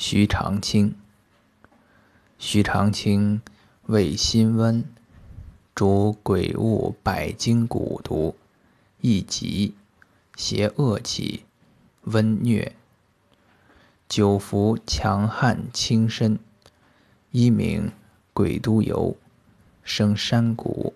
[0.00, 0.94] 徐长卿。
[2.38, 3.42] 徐长卿
[3.86, 4.84] 味辛温，
[5.74, 8.36] 主鬼物百经蛊毒，
[9.00, 9.74] 易疾，
[10.36, 11.42] 邪恶疾，
[12.02, 12.70] 温疟。
[14.08, 16.38] 久服强悍轻身，
[17.32, 17.90] 一名
[18.32, 19.16] 鬼都游，
[19.82, 20.94] 生山谷。